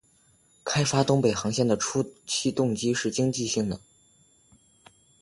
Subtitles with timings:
[0.65, 3.79] 开发东北航线的初期动机是经济性的。